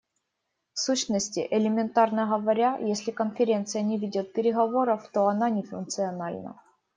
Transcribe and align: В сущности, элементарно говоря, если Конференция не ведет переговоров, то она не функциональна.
В 0.73 0.79
сущности, 0.79 1.47
элементарно 1.51 2.25
говоря, 2.25 2.75
если 2.79 3.11
Конференция 3.11 3.83
не 3.83 3.99
ведет 3.99 4.33
переговоров, 4.33 5.07
то 5.13 5.27
она 5.27 5.51
не 5.51 5.61
функциональна. 5.61 6.59